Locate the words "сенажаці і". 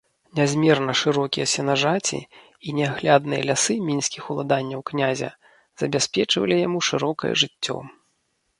1.51-2.73